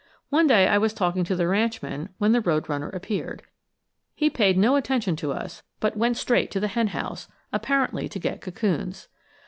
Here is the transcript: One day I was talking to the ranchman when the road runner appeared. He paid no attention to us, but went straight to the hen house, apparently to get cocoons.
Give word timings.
One 0.29 0.47
day 0.47 0.67
I 0.67 0.79
was 0.79 0.93
talking 0.95 1.23
to 1.25 1.35
the 1.35 1.47
ranchman 1.47 2.09
when 2.17 2.31
the 2.31 2.41
road 2.41 2.67
runner 2.67 2.89
appeared. 2.89 3.43
He 4.15 4.31
paid 4.31 4.57
no 4.57 4.75
attention 4.75 5.15
to 5.17 5.31
us, 5.31 5.61
but 5.79 5.95
went 5.95 6.17
straight 6.17 6.49
to 6.49 6.59
the 6.59 6.69
hen 6.69 6.87
house, 6.87 7.27
apparently 7.53 8.09
to 8.09 8.17
get 8.17 8.41
cocoons. 8.41 9.09